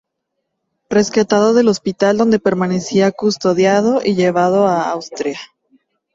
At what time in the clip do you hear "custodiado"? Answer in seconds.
3.11-4.01